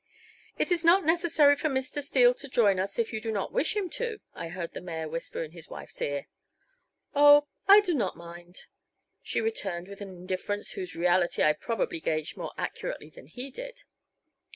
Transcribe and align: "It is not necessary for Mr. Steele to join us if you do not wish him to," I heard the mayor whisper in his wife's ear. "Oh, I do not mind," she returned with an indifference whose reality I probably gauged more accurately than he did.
"It 0.57 0.71
is 0.71 0.83
not 0.83 1.05
necessary 1.05 1.55
for 1.55 1.69
Mr. 1.69 2.01
Steele 2.01 2.33
to 2.33 2.47
join 2.47 2.79
us 2.79 2.97
if 2.97 3.13
you 3.13 3.21
do 3.21 3.31
not 3.31 3.53
wish 3.53 3.75
him 3.75 3.87
to," 3.91 4.17
I 4.33 4.47
heard 4.47 4.73
the 4.73 4.81
mayor 4.81 5.07
whisper 5.07 5.43
in 5.43 5.51
his 5.51 5.69
wife's 5.69 6.01
ear. 6.01 6.25
"Oh, 7.13 7.45
I 7.67 7.81
do 7.81 7.93
not 7.93 8.17
mind," 8.17 8.65
she 9.21 9.41
returned 9.41 9.87
with 9.87 10.01
an 10.01 10.09
indifference 10.09 10.71
whose 10.71 10.95
reality 10.95 11.43
I 11.43 11.53
probably 11.53 11.99
gauged 11.99 12.35
more 12.35 12.53
accurately 12.57 13.11
than 13.11 13.27
he 13.27 13.51
did. 13.51 13.83